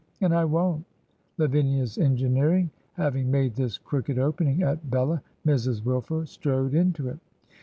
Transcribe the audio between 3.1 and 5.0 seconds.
made this crooked opening at